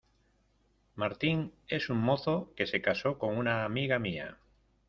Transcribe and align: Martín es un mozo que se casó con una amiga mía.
Martín 0.95 1.53
es 1.67 1.91
un 1.91 1.99
mozo 1.99 2.51
que 2.55 2.65
se 2.65 2.81
casó 2.81 3.19
con 3.19 3.37
una 3.37 3.65
amiga 3.65 3.99
mía. 3.99 4.39